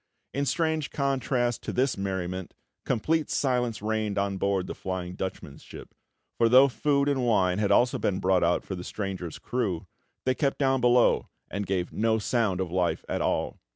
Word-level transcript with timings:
In 0.33 0.47
strange 0.47 0.89
contrast 0.89 1.61
to 1.61 1.71
this 1.71 1.95
merriment, 1.95 2.55
complete 2.87 3.29
silence 3.29 3.83
reigned 3.83 4.17
on 4.17 4.37
board 4.37 4.65
the 4.65 4.73
Flying 4.73 5.13
Dutchman's 5.13 5.61
ship, 5.61 5.93
for 6.39 6.49
though 6.49 6.67
food 6.69 7.07
and 7.07 7.23
wine 7.23 7.59
had 7.59 7.69
also 7.71 7.99
been 7.99 8.19
brought 8.19 8.43
out 8.43 8.63
for 8.63 8.73
the 8.73 8.83
stranger's 8.83 9.37
crew, 9.37 9.85
they 10.25 10.33
kept 10.33 10.57
down 10.57 10.81
below, 10.81 11.27
and 11.51 11.67
gave 11.67 11.93
no 11.93 12.17
sound 12.17 12.59
of 12.59 12.71
life 12.71 13.05
at 13.07 13.21
all. 13.21 13.59